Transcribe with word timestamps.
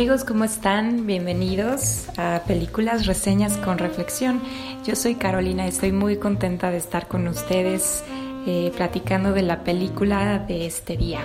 Amigos, 0.00 0.24
¿cómo 0.24 0.44
están? 0.44 1.06
Bienvenidos 1.06 2.06
a 2.16 2.40
Películas, 2.46 3.04
Reseñas 3.04 3.58
con 3.58 3.76
Reflexión. 3.76 4.40
Yo 4.82 4.96
soy 4.96 5.16
Carolina 5.16 5.66
y 5.66 5.68
estoy 5.68 5.92
muy 5.92 6.16
contenta 6.16 6.70
de 6.70 6.78
estar 6.78 7.06
con 7.06 7.28
ustedes 7.28 8.02
eh, 8.46 8.72
platicando 8.74 9.32
de 9.32 9.42
la 9.42 9.62
película 9.62 10.38
de 10.38 10.64
este 10.64 10.96
día. 10.96 11.20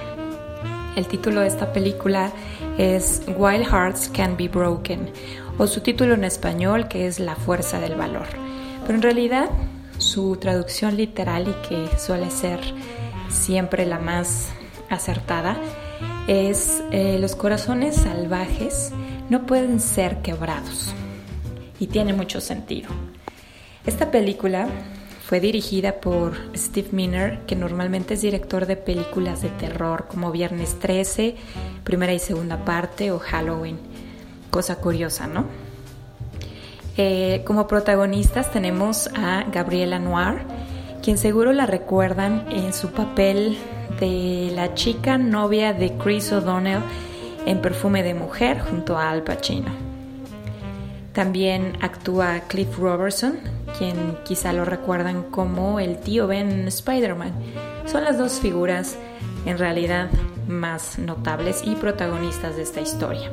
El 0.98 1.08
título 1.08 1.40
de 1.40 1.48
esta 1.48 1.72
película 1.72 2.34
es 2.78 3.22
Wild 3.38 3.66
Hearts 3.66 4.10
Can 4.10 4.36
Be 4.36 4.50
Broken 4.50 5.10
o 5.58 5.68
su 5.68 5.80
título 5.80 6.14
en 6.14 6.26
español 6.26 6.90
que 6.90 7.08
es 7.08 7.22
La 7.22 7.38
Fuerza 7.38 7.80
del 7.80 7.96
Valor. 7.96 8.28
Pero 8.82 8.96
en 8.96 9.04
realidad 9.04 9.52
su 10.00 10.36
traducción 10.36 10.98
literal 10.98 11.48
y 11.48 11.70
que 11.70 11.98
suele 11.98 12.30
ser 12.30 12.60
siempre 13.30 13.86
la 13.86 14.00
más 14.00 14.50
acertada 14.90 15.56
es 16.28 16.84
eh, 16.92 17.18
los 17.20 17.36
corazones 17.36 17.96
salvajes 17.96 18.92
no 19.30 19.46
pueden 19.46 19.80
ser 19.80 20.22
quebrados. 20.22 20.94
Y 21.80 21.88
tiene 21.88 22.14
mucho 22.14 22.42
sentido. 22.42 22.90
Esta 23.86 24.10
película 24.10 24.68
fue 25.28 25.40
dirigida 25.40 26.00
por 26.00 26.34
Steve 26.56 26.90
Miner, 26.92 27.40
que 27.48 27.56
normalmente 27.56 28.14
es 28.14 28.22
director 28.22 28.66
de 28.66 28.78
películas 28.78 29.42
de 29.42 29.50
terror 29.50 30.06
como 30.08 30.32
Viernes 30.32 30.80
13, 30.80 31.36
primera 31.84 32.14
y 32.14 32.20
segunda 32.20 32.64
parte 32.64 33.12
o 33.12 33.20
Halloween. 33.20 33.78
Cosa 34.52 34.78
curiosa, 34.78 35.28
¿no? 35.28 35.46
Eh, 36.98 37.44
como 37.46 37.68
protagonistas 37.68 38.52
tenemos 38.52 39.10
a 39.16 39.44
Gabriela 39.52 40.00
Noir, 40.00 40.44
quien 41.04 41.18
seguro 41.18 41.52
la 41.52 41.66
recuerdan 41.66 42.46
en 42.52 42.74
su 42.74 42.92
papel 42.92 43.58
de 44.00 44.52
la 44.56 44.74
chica 44.74 45.18
novia 45.18 45.74
de 45.74 45.98
Chris 45.98 46.32
O'Donnell 46.32 46.82
en 47.46 47.62
Perfume 47.62 48.04
de 48.04 48.14
Mujer 48.14 48.60
junto 48.60 48.98
a 48.98 49.10
Al 49.10 49.24
Pacino. 49.24 49.72
También 51.14 51.78
actúa 51.82 52.42
Cliff 52.48 52.78
Robertson, 52.78 53.38
quien 53.78 54.18
quizá 54.26 54.52
lo 54.52 54.66
recuerdan 54.66 55.24
como 55.24 55.80
el 55.80 55.98
tío 55.98 56.28
Ben 56.28 56.52
en 56.52 56.68
Spider-Man. 56.68 57.32
Son 57.86 58.04
las 58.04 58.18
dos 58.18 58.40
figuras 58.40 58.98
en 59.46 59.58
realidad 59.58 60.10
más 60.48 61.00
notables 61.00 61.62
y 61.66 61.76
protagonistas 61.76 62.58
de 62.58 62.64
esta 62.64 62.82
historia. 62.82 63.32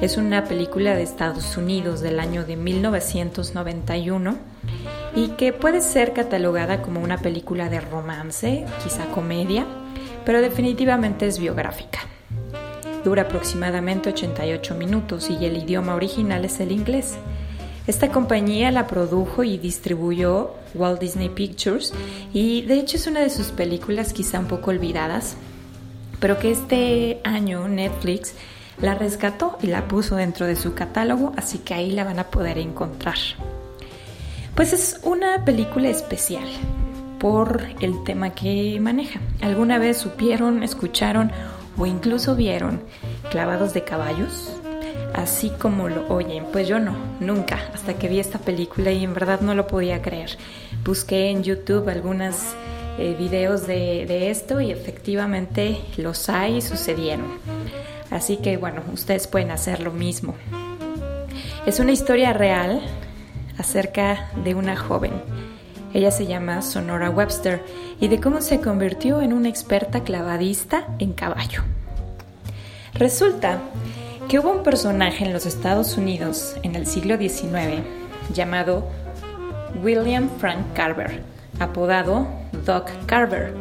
Es 0.00 0.16
una 0.16 0.44
película 0.44 0.94
de 0.94 1.02
Estados 1.02 1.56
Unidos 1.56 2.00
del 2.00 2.20
año 2.20 2.44
de 2.44 2.56
1991 2.56 4.55
y 5.16 5.28
que 5.28 5.54
puede 5.54 5.80
ser 5.80 6.12
catalogada 6.12 6.82
como 6.82 7.00
una 7.00 7.16
película 7.16 7.70
de 7.70 7.80
romance, 7.80 8.66
quizá 8.84 9.06
comedia, 9.06 9.66
pero 10.26 10.42
definitivamente 10.42 11.26
es 11.26 11.38
biográfica. 11.38 12.00
Dura 13.02 13.22
aproximadamente 13.22 14.10
88 14.10 14.74
minutos 14.74 15.30
y 15.30 15.44
el 15.46 15.56
idioma 15.56 15.94
original 15.94 16.44
es 16.44 16.60
el 16.60 16.70
inglés. 16.70 17.14
Esta 17.86 18.10
compañía 18.10 18.70
la 18.70 18.86
produjo 18.86 19.42
y 19.42 19.56
distribuyó 19.56 20.54
Walt 20.74 21.00
Disney 21.00 21.30
Pictures 21.30 21.94
y 22.34 22.62
de 22.62 22.74
hecho 22.74 22.96
es 22.96 23.06
una 23.06 23.20
de 23.20 23.30
sus 23.30 23.52
películas 23.52 24.12
quizá 24.12 24.38
un 24.38 24.46
poco 24.46 24.70
olvidadas, 24.70 25.36
pero 26.20 26.38
que 26.38 26.50
este 26.50 27.20
año 27.24 27.68
Netflix 27.68 28.34
la 28.82 28.94
rescató 28.94 29.56
y 29.62 29.68
la 29.68 29.88
puso 29.88 30.16
dentro 30.16 30.44
de 30.44 30.56
su 30.56 30.74
catálogo, 30.74 31.32
así 31.36 31.58
que 31.58 31.72
ahí 31.72 31.92
la 31.92 32.04
van 32.04 32.18
a 32.18 32.24
poder 32.24 32.58
encontrar. 32.58 33.16
Pues 34.56 34.72
es 34.72 35.00
una 35.02 35.44
película 35.44 35.90
especial 35.90 36.46
por 37.18 37.62
el 37.82 38.02
tema 38.04 38.30
que 38.30 38.78
maneja. 38.80 39.20
¿Alguna 39.42 39.78
vez 39.78 39.98
supieron, 39.98 40.62
escucharon 40.62 41.30
o 41.76 41.84
incluso 41.84 42.34
vieron 42.36 42.80
clavados 43.30 43.74
de 43.74 43.84
caballos? 43.84 44.56
Así 45.12 45.50
como 45.50 45.90
lo 45.90 46.08
oyen, 46.08 46.46
pues 46.52 46.66
yo 46.68 46.78
no, 46.78 46.96
nunca, 47.20 47.58
hasta 47.74 47.98
que 47.98 48.08
vi 48.08 48.18
esta 48.18 48.38
película 48.38 48.92
y 48.92 49.04
en 49.04 49.12
verdad 49.12 49.42
no 49.42 49.54
lo 49.54 49.66
podía 49.66 50.00
creer. 50.00 50.38
Busqué 50.82 51.28
en 51.28 51.42
YouTube 51.42 51.90
algunos 51.90 52.36
eh, 52.96 53.14
videos 53.18 53.66
de, 53.66 54.06
de 54.06 54.30
esto 54.30 54.62
y 54.62 54.70
efectivamente 54.70 55.82
los 55.98 56.30
hay 56.30 56.56
y 56.56 56.62
sucedieron. 56.62 57.26
Así 58.10 58.38
que 58.38 58.56
bueno, 58.56 58.80
ustedes 58.90 59.26
pueden 59.26 59.50
hacer 59.50 59.82
lo 59.82 59.92
mismo. 59.92 60.34
Es 61.66 61.78
una 61.78 61.92
historia 61.92 62.32
real 62.32 62.80
acerca 63.58 64.28
de 64.44 64.54
una 64.54 64.76
joven. 64.76 65.12
Ella 65.94 66.10
se 66.10 66.26
llama 66.26 66.62
Sonora 66.62 67.10
Webster 67.10 67.62
y 68.00 68.08
de 68.08 68.20
cómo 68.20 68.40
se 68.40 68.60
convirtió 68.60 69.22
en 69.22 69.32
una 69.32 69.48
experta 69.48 70.04
clavadista 70.04 70.88
en 70.98 71.12
caballo. 71.12 71.62
Resulta 72.94 73.60
que 74.28 74.38
hubo 74.38 74.50
un 74.50 74.62
personaje 74.62 75.24
en 75.24 75.32
los 75.32 75.46
Estados 75.46 75.96
Unidos 75.96 76.56
en 76.62 76.74
el 76.74 76.86
siglo 76.86 77.16
XIX 77.16 77.82
llamado 78.34 78.86
William 79.82 80.28
Frank 80.38 80.72
Carver, 80.74 81.22
apodado 81.60 82.26
Doc 82.64 82.90
Carver, 83.06 83.54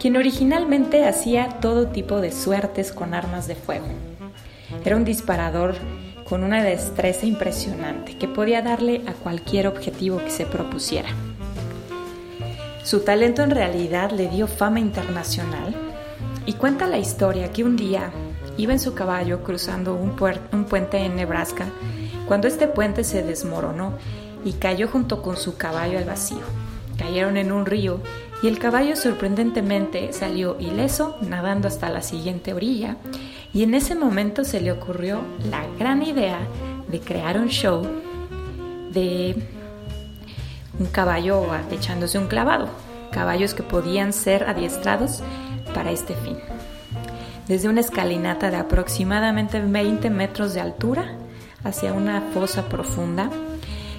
quien 0.00 0.16
originalmente 0.16 1.06
hacía 1.06 1.48
todo 1.60 1.88
tipo 1.88 2.20
de 2.20 2.32
suertes 2.32 2.92
con 2.92 3.14
armas 3.14 3.46
de 3.46 3.54
fuego. 3.54 3.86
Era 4.84 4.96
un 4.96 5.04
disparador 5.04 5.76
con 6.28 6.42
una 6.42 6.62
destreza 6.62 7.26
impresionante 7.26 8.16
que 8.16 8.28
podía 8.28 8.62
darle 8.62 9.02
a 9.06 9.12
cualquier 9.12 9.66
objetivo 9.66 10.18
que 10.18 10.30
se 10.30 10.46
propusiera. 10.46 11.08
Su 12.82 13.00
talento 13.00 13.42
en 13.42 13.50
realidad 13.50 14.10
le 14.10 14.28
dio 14.28 14.46
fama 14.46 14.80
internacional 14.80 15.74
y 16.46 16.54
cuenta 16.54 16.86
la 16.86 16.98
historia 16.98 17.52
que 17.52 17.64
un 17.64 17.76
día 17.76 18.10
iba 18.56 18.72
en 18.72 18.80
su 18.80 18.94
caballo 18.94 19.42
cruzando 19.42 19.94
un, 19.94 20.16
puente 20.66 20.98
en 20.98 21.16
Nebraska 21.16 21.66
cuando 22.26 22.46
este 22.46 22.68
puente 22.68 23.04
se 23.04 23.22
desmoronó 23.22 23.94
y 24.44 24.52
cayó 24.52 24.88
junto 24.88 25.22
con 25.22 25.36
su 25.36 25.56
caballo 25.56 25.98
al 25.98 26.04
vacío. 26.04 26.42
Cayeron 27.04 27.36
en 27.36 27.52
un 27.52 27.66
río 27.66 28.00
y 28.42 28.48
el 28.48 28.58
caballo 28.58 28.96
sorprendentemente 28.96 30.14
salió 30.14 30.56
ileso 30.58 31.18
nadando 31.20 31.68
hasta 31.68 31.90
la 31.90 32.00
siguiente 32.00 32.54
orilla 32.54 32.96
y 33.52 33.62
en 33.62 33.74
ese 33.74 33.94
momento 33.94 34.42
se 34.42 34.62
le 34.62 34.72
ocurrió 34.72 35.20
la 35.50 35.66
gran 35.78 36.02
idea 36.02 36.38
de 36.88 37.00
crear 37.00 37.38
un 37.38 37.48
show 37.48 37.86
de 38.90 39.36
un 40.78 40.86
caballo 40.86 41.44
echándose 41.70 42.16
un 42.16 42.26
clavado, 42.26 42.70
caballos 43.12 43.52
que 43.52 43.62
podían 43.62 44.14
ser 44.14 44.44
adiestrados 44.44 45.22
para 45.74 45.90
este 45.90 46.14
fin. 46.14 46.38
Desde 47.46 47.68
una 47.68 47.82
escalinata 47.82 48.50
de 48.50 48.56
aproximadamente 48.56 49.60
20 49.60 50.08
metros 50.08 50.54
de 50.54 50.62
altura 50.62 51.18
hacia 51.64 51.92
una 51.92 52.22
fosa 52.32 52.66
profunda, 52.70 53.28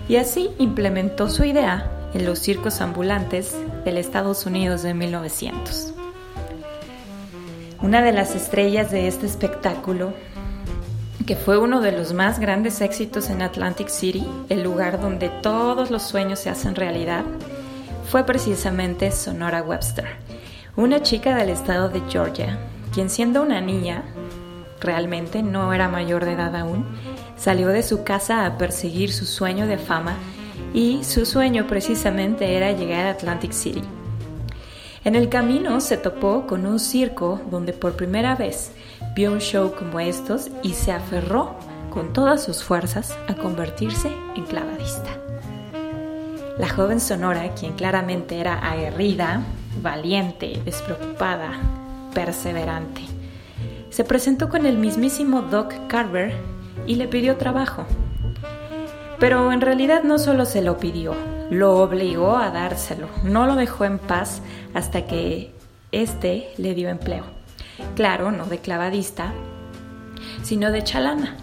y 0.09 0.15
así 0.15 0.49
implementó 0.57 1.29
su 1.29 1.43
idea 1.43 1.91
en 2.15 2.25
los 2.25 2.39
circos 2.39 2.79
ambulantes 2.79 3.53
del 3.83 3.97
Estados 3.97 4.45
Unidos 4.45 4.83
de 4.83 4.93
1900. 4.93 5.93
Una 7.81 8.01
de 8.01 8.13
las 8.13 8.35
estrellas 8.35 8.89
de 8.89 9.09
este 9.09 9.25
espectáculo, 9.25 10.13
que 11.27 11.35
fue 11.35 11.57
uno 11.57 11.81
de 11.81 11.91
los 11.91 12.13
más 12.13 12.39
grandes 12.39 12.79
éxitos 12.79 13.29
en 13.29 13.41
Atlantic 13.41 13.89
City, 13.89 14.25
el 14.47 14.63
lugar 14.63 15.01
donde 15.01 15.27
todos 15.27 15.91
los 15.91 16.03
sueños 16.03 16.39
se 16.39 16.49
hacen 16.49 16.75
realidad, 16.75 17.25
fue 18.09 18.25
precisamente 18.25 19.11
Sonora 19.11 19.61
Webster, 19.61 20.05
una 20.77 21.01
chica 21.01 21.35
del 21.35 21.49
estado 21.49 21.89
de 21.89 22.01
Georgia, 22.09 22.57
quien 22.93 23.09
siendo 23.09 23.41
una 23.41 23.59
niña, 23.59 24.05
realmente 24.79 25.43
no 25.43 25.73
era 25.73 25.89
mayor 25.89 26.23
de 26.23 26.31
edad 26.31 26.55
aún, 26.55 26.85
salió 27.35 27.67
de 27.67 27.83
su 27.83 28.05
casa 28.05 28.45
a 28.45 28.57
perseguir 28.57 29.11
su 29.11 29.25
sueño 29.25 29.67
de 29.67 29.77
fama 29.77 30.15
y 30.75 31.05
su 31.05 31.25
sueño 31.25 31.67
precisamente 31.67 32.57
era 32.57 32.73
llegar 32.73 33.05
a 33.05 33.11
Atlantic 33.11 33.53
City. 33.53 33.81
En 35.05 35.15
el 35.15 35.29
camino 35.29 35.79
se 35.79 35.95
topó 35.95 36.45
con 36.45 36.65
un 36.65 36.79
circo 36.79 37.39
donde 37.49 37.71
por 37.71 37.95
primera 37.95 38.35
vez 38.35 38.73
vio 39.15 39.31
un 39.31 39.39
show 39.39 39.73
como 39.73 40.01
estos 40.01 40.51
y 40.63 40.73
se 40.73 40.91
aferró 40.91 41.55
con 41.89 42.11
todas 42.11 42.43
sus 42.43 42.61
fuerzas 42.61 43.17
a 43.29 43.35
convertirse 43.35 44.11
en 44.35 44.43
clavadista. 44.43 45.11
La 46.57 46.67
joven 46.67 46.99
Sonora, 46.99 47.53
quien 47.53 47.73
claramente 47.73 48.37
era 48.37 48.59
aguerrida, 48.59 49.43
valiente, 49.81 50.59
despreocupada, 50.65 51.51
perseverante, 52.13 53.01
se 53.91 54.03
presentó 54.03 54.49
con 54.49 54.65
el 54.65 54.77
mismísimo 54.77 55.41
Doc 55.41 55.73
Carver 55.87 56.33
y 56.85 56.95
le 56.95 57.07
pidió 57.07 57.37
trabajo. 57.37 57.85
Pero 59.19 59.51
en 59.51 59.61
realidad 59.61 60.03
no 60.03 60.19
solo 60.19 60.45
se 60.45 60.61
lo 60.61 60.77
pidió, 60.77 61.13
lo 61.49 61.77
obligó 61.77 62.37
a 62.37 62.49
dárselo, 62.51 63.07
no 63.23 63.45
lo 63.45 63.55
dejó 63.55 63.85
en 63.85 63.99
paz 63.99 64.41
hasta 64.73 65.05
que 65.05 65.53
éste 65.91 66.49
le 66.57 66.73
dio 66.73 66.89
empleo. 66.89 67.23
Claro, 67.95 68.31
no 68.31 68.45
de 68.45 68.59
clavadista, 68.59 69.33
sino 70.43 70.71
de 70.71 70.83
chalana. 70.83 71.37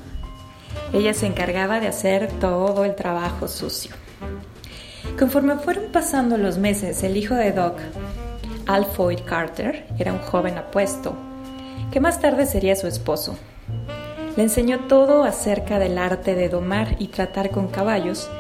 Ella 0.93 1.15
se 1.15 1.27
encargaba 1.27 1.81
de 1.81 1.89
hacer 1.89 2.29
todo 2.41 2.85
el 2.85 2.95
trabajo 2.95 3.49
sucio. 3.49 3.95
Conforme 5.19 5.57
fueron 5.57 5.85
pasando 5.93 6.37
los 6.37 6.59
meses, 6.59 7.03
el 7.03 7.17
hijo 7.17 7.35
de 7.35 7.53
Doc, 7.53 7.79
Alfoyd 8.67 9.21
Carter, 9.25 9.87
era 9.99 10.13
un 10.13 10.21
joven 10.21 10.59
apuesto, 10.59 11.15
que 11.91 12.01
más 12.01 12.21
tarde 12.21 12.47
sería 12.47 12.77
su 12.77 12.87
esposo. 12.87 13.37
Le 14.37 14.45
enseñó 14.45 14.81
todo 14.89 15.25
acerca 15.25 15.79
del 15.79 15.99
arte 15.99 16.35
de 16.35 16.49
domar 16.49 16.97
y 16.99 17.09
tratar 17.09 17.51
con 17.51 17.69
caballos, 17.69 18.31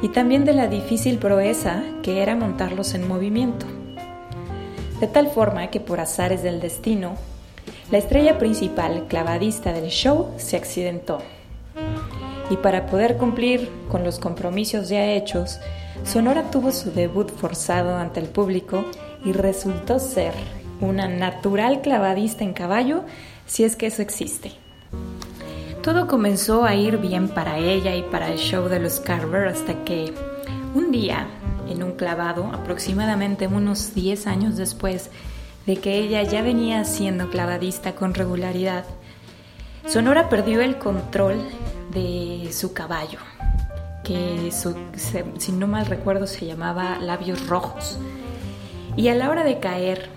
y 0.00 0.08
también 0.08 0.44
de 0.44 0.54
la 0.54 0.66
difícil 0.66 1.18
proeza 1.18 1.82
que 2.02 2.22
era 2.22 2.36
montarlos 2.36 2.94
en 2.94 3.06
movimiento. 3.06 3.66
De 4.98 5.06
tal 5.06 5.28
forma 5.28 5.68
que 5.68 5.78
por 5.78 6.00
azares 6.00 6.42
del 6.42 6.60
destino, 6.60 7.16
la 7.90 7.98
estrella 7.98 8.38
principal 8.38 9.06
clavadista 9.08 9.72
del 9.72 9.90
show 9.90 10.32
se 10.38 10.56
accidentó. 10.56 11.18
Y 12.48 12.56
para 12.56 12.86
poder 12.86 13.18
cumplir 13.18 13.70
con 13.90 14.04
los 14.04 14.18
compromisos 14.18 14.88
ya 14.88 15.12
hechos, 15.12 15.60
Sonora 16.04 16.50
tuvo 16.50 16.72
su 16.72 16.92
debut 16.92 17.30
forzado 17.30 17.96
ante 17.96 18.20
el 18.20 18.28
público 18.28 18.84
y 19.24 19.32
resultó 19.32 19.98
ser 19.98 20.32
una 20.80 21.08
natural 21.08 21.82
clavadista 21.82 22.44
en 22.44 22.54
caballo, 22.54 23.02
si 23.46 23.64
es 23.64 23.76
que 23.76 23.86
eso 23.86 24.00
existe. 24.00 24.52
Todo 25.86 26.08
comenzó 26.08 26.64
a 26.64 26.74
ir 26.74 26.98
bien 26.98 27.28
para 27.28 27.58
ella 27.58 27.94
y 27.94 28.02
para 28.02 28.32
el 28.32 28.38
show 28.38 28.68
de 28.68 28.80
los 28.80 28.98
Carver 28.98 29.46
hasta 29.46 29.84
que 29.84 30.12
un 30.74 30.90
día, 30.90 31.28
en 31.68 31.84
un 31.84 31.92
clavado, 31.92 32.46
aproximadamente 32.46 33.46
unos 33.46 33.94
10 33.94 34.26
años 34.26 34.56
después 34.56 35.10
de 35.64 35.76
que 35.76 35.96
ella 36.00 36.24
ya 36.24 36.42
venía 36.42 36.84
siendo 36.84 37.30
clavadista 37.30 37.94
con 37.94 38.14
regularidad, 38.14 38.84
Sonora 39.86 40.28
perdió 40.28 40.60
el 40.60 40.76
control 40.76 41.40
de 41.92 42.48
su 42.52 42.72
caballo, 42.72 43.20
que 44.02 44.50
si 45.38 45.52
no 45.52 45.68
mal 45.68 45.86
recuerdo 45.86 46.26
se 46.26 46.46
llamaba 46.46 46.98
labios 46.98 47.46
rojos. 47.46 47.96
Y 48.96 49.06
a 49.06 49.14
la 49.14 49.30
hora 49.30 49.44
de 49.44 49.60
caer, 49.60 50.08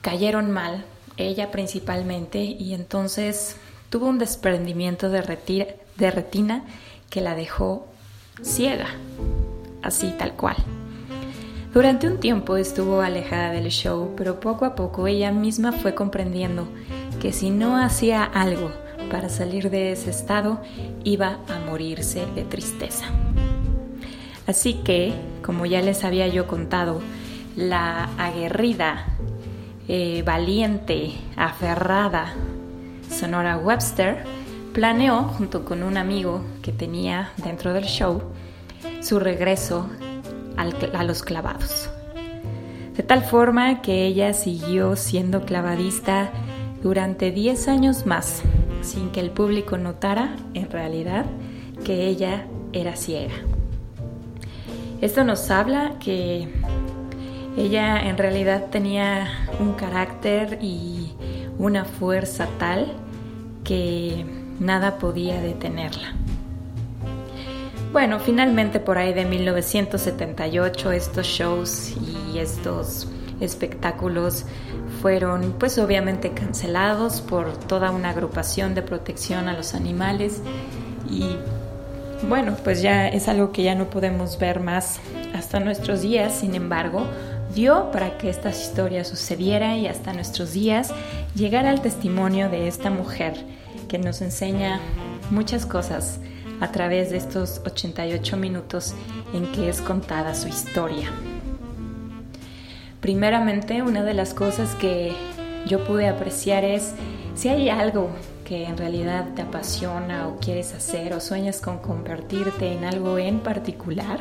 cayeron 0.00 0.50
mal, 0.50 0.84
ella 1.18 1.52
principalmente, 1.52 2.40
y 2.40 2.74
entonces 2.74 3.58
tuvo 3.94 4.08
un 4.08 4.18
desprendimiento 4.18 5.08
de, 5.08 5.22
retina 5.22 6.64
que 7.10 7.20
la 7.20 7.36
dejó 7.36 7.86
ciega, 8.42 8.88
así 9.84 10.12
tal 10.18 10.32
cual. 10.32 10.56
Durante 11.72 12.08
un 12.08 12.18
tiempo 12.18 12.56
estuvo 12.56 13.02
alejada 13.02 13.52
del 13.52 13.68
show, 13.68 14.12
pero 14.16 14.40
poco 14.40 14.64
a 14.64 14.74
poco 14.74 15.06
ella 15.06 15.30
misma 15.30 15.70
fue 15.70 15.94
comprendiendo 15.94 16.66
que 17.22 17.32
si 17.32 17.50
no 17.50 17.76
hacía 17.76 18.24
algo 18.24 18.72
para 19.12 19.28
salir 19.28 19.70
de 19.70 19.92
ese 19.92 20.10
estado, 20.10 20.60
iba 21.04 21.38
a 21.48 21.60
morirse 21.64 22.26
de 22.34 22.42
tristeza. 22.42 23.04
Así 24.48 24.74
que, 24.82 25.12
como 25.40 25.66
ya 25.66 25.80
les 25.82 26.02
había 26.02 26.26
yo 26.26 26.48
contado, 26.48 27.00
la 27.54 28.10
aguerrida, 28.18 29.06
eh, 29.86 30.24
valiente, 30.26 31.12
aferrada 31.36 32.34
Sonora 33.14 33.56
Webster 33.58 34.24
planeó, 34.72 35.22
junto 35.22 35.64
con 35.64 35.84
un 35.84 35.96
amigo 35.96 36.44
que 36.62 36.72
tenía 36.72 37.30
dentro 37.36 37.72
del 37.72 37.84
show, 37.84 38.20
su 39.00 39.20
regreso 39.20 39.88
a 40.56 41.04
los 41.04 41.22
clavados. 41.22 41.88
De 42.96 43.04
tal 43.04 43.22
forma 43.22 43.82
que 43.82 44.04
ella 44.04 44.32
siguió 44.34 44.96
siendo 44.96 45.44
clavadista 45.44 46.30
durante 46.82 47.30
10 47.30 47.68
años 47.68 48.04
más, 48.04 48.42
sin 48.82 49.10
que 49.10 49.20
el 49.20 49.30
público 49.30 49.78
notara, 49.78 50.34
en 50.52 50.68
realidad, 50.68 51.24
que 51.84 52.08
ella 52.08 52.46
era 52.72 52.96
ciega. 52.96 53.34
Esto 55.00 55.22
nos 55.22 55.52
habla 55.52 56.00
que 56.00 56.48
ella 57.56 58.08
en 58.08 58.18
realidad 58.18 58.66
tenía 58.72 59.28
un 59.60 59.74
carácter 59.74 60.58
y 60.60 61.12
una 61.58 61.84
fuerza 61.84 62.48
tal 62.58 63.03
que 63.64 64.24
nada 64.60 64.98
podía 64.98 65.40
detenerla. 65.40 66.12
Bueno, 67.92 68.18
finalmente 68.18 68.80
por 68.80 68.98
ahí 68.98 69.12
de 69.12 69.24
1978 69.24 70.92
estos 70.92 71.26
shows 71.26 71.94
y 71.96 72.38
estos 72.38 73.08
espectáculos 73.40 74.46
fueron 75.00 75.54
pues 75.58 75.78
obviamente 75.78 76.30
cancelados 76.30 77.20
por 77.20 77.56
toda 77.56 77.90
una 77.90 78.10
agrupación 78.10 78.74
de 78.74 78.82
protección 78.82 79.48
a 79.48 79.52
los 79.52 79.74
animales 79.74 80.40
y 81.08 81.36
bueno, 82.28 82.56
pues 82.64 82.80
ya 82.80 83.08
es 83.08 83.28
algo 83.28 83.52
que 83.52 83.62
ya 83.62 83.74
no 83.74 83.90
podemos 83.90 84.38
ver 84.38 84.60
más 84.60 84.98
hasta 85.34 85.60
nuestros 85.60 86.02
días, 86.02 86.32
sin 86.40 86.54
embargo, 86.54 87.06
dio 87.54 87.90
para 87.92 88.18
que 88.18 88.28
esta 88.28 88.50
historia 88.50 89.04
sucediera 89.04 89.76
y 89.76 89.86
hasta 89.86 90.12
nuestros 90.12 90.52
días 90.52 90.92
llegara 91.34 91.70
al 91.70 91.82
testimonio 91.82 92.50
de 92.50 92.66
esta 92.68 92.90
mujer 92.90 93.34
que 93.88 93.98
nos 93.98 94.20
enseña 94.22 94.80
muchas 95.30 95.64
cosas 95.64 96.18
a 96.60 96.72
través 96.72 97.10
de 97.10 97.16
estos 97.16 97.60
88 97.64 98.36
minutos 98.36 98.94
en 99.32 99.46
que 99.52 99.68
es 99.68 99.80
contada 99.80 100.34
su 100.34 100.48
historia. 100.48 101.10
Primeramente, 103.00 103.82
una 103.82 104.02
de 104.02 104.14
las 104.14 104.34
cosas 104.34 104.74
que 104.76 105.12
yo 105.66 105.84
pude 105.84 106.08
apreciar 106.08 106.64
es 106.64 106.94
si 107.34 107.48
hay 107.48 107.68
algo 107.68 108.10
que 108.44 108.64
en 108.64 108.76
realidad 108.76 109.34
te 109.34 109.42
apasiona 109.42 110.28
o 110.28 110.38
quieres 110.38 110.74
hacer 110.74 111.12
o 111.12 111.20
sueñas 111.20 111.60
con 111.60 111.78
convertirte 111.78 112.72
en 112.72 112.84
algo 112.84 113.18
en 113.18 113.40
particular, 113.40 114.20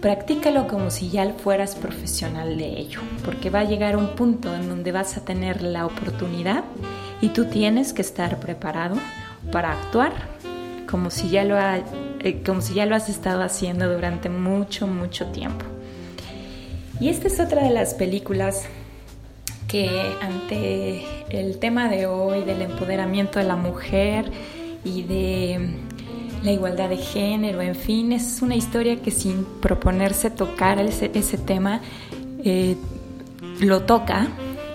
Practícalo 0.00 0.68
como 0.68 0.90
si 0.90 1.10
ya 1.10 1.28
fueras 1.32 1.74
profesional 1.74 2.56
de 2.56 2.78
ello, 2.78 3.00
porque 3.24 3.50
va 3.50 3.60
a 3.60 3.64
llegar 3.64 3.96
un 3.96 4.10
punto 4.10 4.54
en 4.54 4.68
donde 4.68 4.92
vas 4.92 5.16
a 5.16 5.24
tener 5.24 5.62
la 5.62 5.86
oportunidad 5.86 6.62
y 7.20 7.30
tú 7.30 7.46
tienes 7.46 7.92
que 7.92 8.02
estar 8.02 8.38
preparado 8.38 8.96
para 9.50 9.72
actuar 9.72 10.12
como 10.88 11.10
si 11.10 11.28
ya 11.28 11.44
lo, 11.44 11.58
eh, 11.58 12.42
como 12.44 12.60
si 12.60 12.74
ya 12.74 12.86
lo 12.86 12.94
has 12.94 13.08
estado 13.08 13.42
haciendo 13.42 13.92
durante 13.92 14.28
mucho, 14.28 14.86
mucho 14.86 15.26
tiempo. 15.26 15.64
Y 17.00 17.08
esta 17.08 17.28
es 17.28 17.38
otra 17.40 17.62
de 17.62 17.70
las 17.70 17.94
películas 17.94 18.66
que 19.66 20.14
ante 20.22 21.04
el 21.28 21.58
tema 21.58 21.88
de 21.88 22.06
hoy 22.06 22.42
del 22.42 22.62
empoderamiento 22.62 23.38
de 23.38 23.44
la 23.44 23.56
mujer 23.56 24.30
y 24.84 25.02
de 25.02 25.76
la 26.42 26.52
igualdad 26.52 26.88
de 26.88 26.96
género, 26.96 27.60
en 27.60 27.74
fin, 27.74 28.12
es 28.12 28.42
una 28.42 28.54
historia 28.54 28.96
que 28.96 29.10
sin 29.10 29.44
proponerse 29.60 30.30
tocar 30.30 30.78
ese, 30.80 31.08
tema, 31.38 31.80
eh, 32.44 32.76
lo 33.60 33.82
toca 33.82 34.28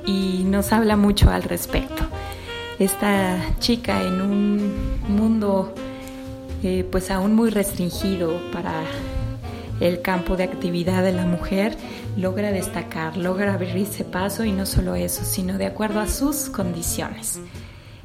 y 0.06 0.44
nos 0.46 0.74
habla 0.74 0.96
mucho 0.98 1.30
al 1.30 1.44
respecto. 1.44 2.04
Esta 2.80 3.40
chica 3.60 4.02
en 4.04 4.22
un 4.22 4.72
mundo 5.08 5.74
eh, 6.64 6.88
pues 6.90 7.12
aún 7.12 7.36
muy 7.36 7.50
restringido 7.50 8.40
para 8.52 8.84
el 9.80 10.02
campo 10.02 10.38
de 10.38 10.44
actividad 10.44 11.04
de 11.04 11.12
la 11.12 11.26
mujer, 11.26 11.76
logra 12.16 12.52
destacar, 12.52 13.18
logra 13.18 13.54
abrirse 13.54 14.06
paso 14.06 14.46
y 14.46 14.52
no 14.52 14.66
solo 14.66 14.96
eso, 14.96 15.26
sino 15.26 15.58
de 15.58 15.66
acuerdo 15.66 16.00
a 16.00 16.08
sus 16.08 16.50
condiciones. 16.50 17.40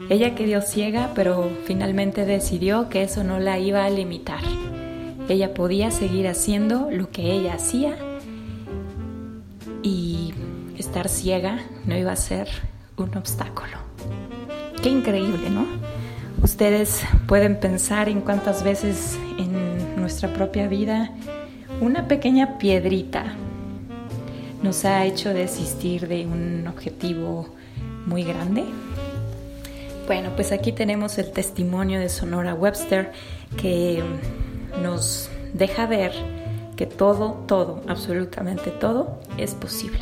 Ella 0.08 0.34
quedó 0.34 0.62
ciega, 0.62 1.10
pero 1.14 1.50
finalmente 1.64 2.24
decidió 2.24 2.88
que 2.88 3.02
eso 3.02 3.24
no 3.24 3.40
la 3.40 3.58
iba 3.58 3.84
a 3.84 3.90
limitar. 3.90 4.40
Ella 5.28 5.52
podía 5.52 5.90
seguir 5.90 6.28
haciendo 6.28 6.88
lo 6.90 7.10
que 7.10 7.32
ella 7.32 7.54
hacía 7.54 7.96
y 9.82 10.32
estar 10.78 11.08
ciega 11.08 11.58
no 11.84 11.96
iba 11.96 12.12
a 12.12 12.16
ser 12.16 12.48
un 12.96 13.14
obstáculo. 13.16 13.76
Qué 14.82 14.88
increíble, 14.88 15.50
¿no? 15.50 15.66
Ustedes 16.42 17.02
pueden 17.26 17.58
pensar 17.58 18.08
en 18.08 18.20
cuántas 18.20 18.62
veces 18.62 19.18
en 19.38 19.96
nuestra 19.96 20.32
propia 20.32 20.68
vida 20.68 21.10
una 21.80 22.08
pequeña 22.08 22.58
piedrita 22.58 23.34
nos 24.62 24.84
ha 24.84 25.04
hecho 25.04 25.34
desistir 25.34 26.08
de 26.08 26.26
un 26.26 26.66
objetivo 26.66 27.48
muy 28.06 28.22
grande 28.24 28.64
Bueno, 30.08 30.30
pues 30.34 30.52
aquí 30.52 30.72
tenemos 30.72 31.18
el 31.18 31.32
testimonio 31.32 32.00
de 32.00 32.08
Sonora 32.08 32.54
Webster 32.54 33.12
que 33.60 34.02
nos 34.82 35.28
deja 35.52 35.84
ver 35.84 36.12
que 36.76 36.86
todo, 36.86 37.44
todo, 37.46 37.82
absolutamente 37.86 38.70
todo 38.70 39.20
es 39.36 39.54
posible. 39.54 40.00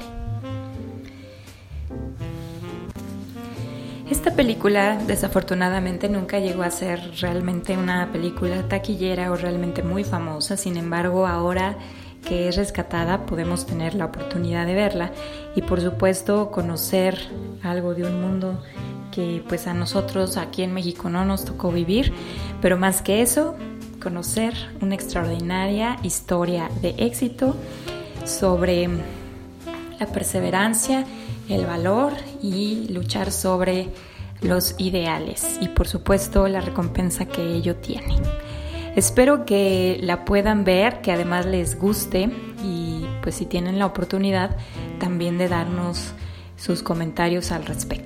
Esta 4.09 4.37
película 4.37 4.97
desafortunadamente 5.09 6.09
nunca 6.09 6.39
llegó 6.39 6.63
a 6.63 6.71
ser 6.71 7.01
realmente 7.21 7.77
una 7.77 8.13
película 8.13 8.63
taquillera 8.69 9.33
o 9.33 9.35
realmente 9.35 9.83
muy 9.83 10.05
famosa, 10.05 10.57
sin 10.57 10.77
embargo 10.77 11.27
ahora 11.27 11.79
que 12.25 12.47
es 12.47 12.55
rescatada 12.55 13.27
podemos 13.27 13.67
tener 13.67 13.95
la 13.95 14.05
oportunidad 14.05 14.67
de 14.67 14.75
verla 14.75 15.11
y 15.57 15.63
por 15.63 15.81
supuesto 15.81 16.53
conocer 16.53 17.19
algo 17.65 17.95
de 17.95 18.05
un 18.05 18.21
mundo 18.21 18.63
que 19.13 19.43
pues 19.49 19.67
a 19.67 19.75
nosotros 19.75 20.37
aquí 20.37 20.63
en 20.63 20.73
México 20.73 21.09
no 21.11 21.25
nos 21.25 21.45
tocó 21.45 21.71
vivir, 21.71 22.13
pero 22.61 22.77
más 22.77 23.03
que 23.03 23.23
eso, 23.23 23.55
conocer 24.03 24.55
una 24.81 24.95
extraordinaria 24.95 25.97
historia 26.03 26.71
de 26.83 26.95
éxito 26.99 27.57
sobre 28.25 28.89
la 29.99 30.07
perseverancia, 30.07 31.05
el 31.49 31.67
valor 31.67 32.13
y 32.43 32.89
luchar 32.91 33.33
sobre 33.33 33.89
los 34.43 34.75
ideales 34.79 35.59
y 35.61 35.69
por 35.69 35.89
supuesto 35.89 36.47
la 36.49 36.61
recompensa 36.61 37.27
que 37.27 37.55
ello 37.55 37.77
tiene. 37.77 38.17
Espero 38.95 39.45
que 39.45 39.99
la 40.03 40.25
puedan 40.25 40.65
ver, 40.65 41.03
que 41.03 41.13
además 41.13 41.47
les 41.47 41.79
guste 41.79 42.31
y 42.65 43.05
pues 43.23 43.35
si 43.35 43.45
tienen 43.45 43.79
la 43.79 43.87
oportunidad 43.87 44.57
también 44.99 45.37
de 45.37 45.49
darnos 45.49 46.13
sus 46.57 46.83
comentarios 46.83 47.53
al 47.53 47.67
respecto. 47.67 48.06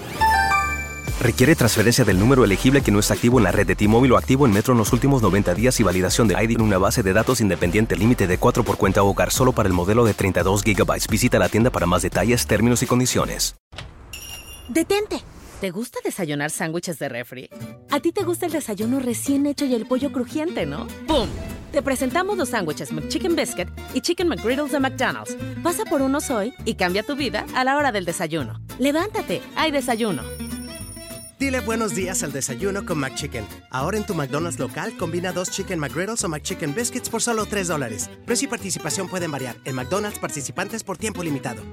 Requiere 1.21 1.55
transferencia 1.55 2.03
del 2.03 2.17
número 2.17 2.43
elegible 2.43 2.81
que 2.81 2.91
no 2.91 2.97
está 2.97 3.13
activo 3.13 3.37
en 3.37 3.43
la 3.43 3.51
red 3.51 3.67
de 3.67 3.75
T-Mobile 3.75 4.15
o 4.15 4.17
activo 4.17 4.47
en 4.47 4.53
Metro 4.53 4.73
en 4.73 4.79
los 4.79 4.91
últimos 4.91 5.21
90 5.21 5.53
días 5.53 5.79
y 5.79 5.83
validación 5.83 6.27
de 6.27 6.33
ID 6.33 6.55
en 6.55 6.61
una 6.61 6.79
base 6.79 7.03
de 7.03 7.13
datos 7.13 7.41
independiente 7.41 7.95
límite 7.95 8.25
de 8.25 8.39
4 8.39 8.63
por 8.63 8.77
cuenta 8.77 9.03
hogar 9.03 9.29
solo 9.31 9.51
para 9.51 9.69
el 9.69 9.73
modelo 9.73 10.03
de 10.03 10.15
32 10.15 10.63
GB. 10.63 11.07
Visita 11.11 11.37
la 11.37 11.47
tienda 11.47 11.69
para 11.69 11.85
más 11.85 12.01
detalles, 12.01 12.47
términos 12.47 12.81
y 12.81 12.87
condiciones. 12.87 13.55
¡Detente! 14.67 15.21
¿Te 15.59 15.69
gusta 15.69 15.99
desayunar 16.03 16.49
sándwiches 16.49 16.97
de 16.97 17.07
refri? 17.07 17.49
A 17.91 17.99
ti 17.99 18.11
te 18.11 18.23
gusta 18.23 18.47
el 18.47 18.51
desayuno 18.51 18.99
recién 18.99 19.45
hecho 19.45 19.65
y 19.65 19.75
el 19.75 19.85
pollo 19.85 20.11
crujiente, 20.11 20.65
¿no? 20.65 20.87
¡Pum! 21.05 21.29
Te 21.71 21.83
presentamos 21.83 22.35
los 22.35 22.49
sándwiches 22.49 22.91
McChicken 22.91 23.35
Biscuit 23.35 23.69
y 23.93 24.01
Chicken 24.01 24.27
McGriddles 24.27 24.71
de 24.71 24.79
McDonald's. 24.79 25.37
Pasa 25.61 25.85
por 25.85 26.01
unos 26.01 26.31
hoy 26.31 26.51
y 26.65 26.73
cambia 26.73 27.03
tu 27.03 27.15
vida 27.15 27.45
a 27.53 27.63
la 27.63 27.77
hora 27.77 27.91
del 27.91 28.05
desayuno. 28.05 28.59
¡Levántate! 28.79 29.43
¡Hay 29.55 29.69
desayuno! 29.69 30.23
Dile 31.41 31.59
buenos 31.59 31.95
días 31.95 32.21
al 32.21 32.31
desayuno 32.31 32.85
con 32.85 32.99
McChicken. 32.99 33.47
Ahora 33.71 33.97
en 33.97 34.05
tu 34.05 34.13
McDonald's 34.13 34.59
local 34.59 34.95
combina 34.95 35.31
dos 35.31 35.49
Chicken 35.49 35.79
McGriddles 35.79 36.23
o 36.23 36.29
McChicken 36.29 36.75
Biscuits 36.75 37.09
por 37.09 37.19
solo 37.19 37.47
3 37.47 37.67
dólares. 37.67 38.11
Precio 38.27 38.47
y 38.47 38.49
participación 38.51 39.09
pueden 39.09 39.31
variar. 39.31 39.55
En 39.65 39.73
McDonald's 39.73 40.19
participantes 40.19 40.83
por 40.83 40.99
tiempo 40.99 41.23
limitado. 41.23 41.63